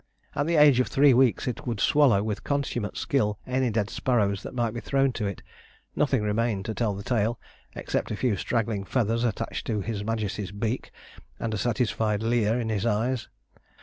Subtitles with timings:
[0.33, 4.33] At the age of three weeks it would swallow with consummate skill any dead sparrow
[4.37, 5.43] that might be thrown to it:
[5.95, 7.39] nothing remained to tell the tale
[7.75, 10.89] except a few straggling feathers attached to his majesty's beak
[11.39, 13.27] and a satisfied leer in his eyes.